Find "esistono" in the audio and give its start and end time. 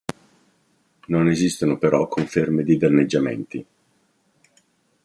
1.29-1.77